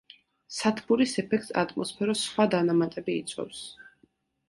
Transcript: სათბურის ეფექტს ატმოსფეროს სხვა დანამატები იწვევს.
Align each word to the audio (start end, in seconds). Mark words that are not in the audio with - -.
სათბურის 0.55 1.13
ეფექტს 1.25 1.53
ატმოსფეროს 1.65 2.25
სხვა 2.31 2.51
დანამატები 2.57 3.23
იწვევს. 3.23 3.65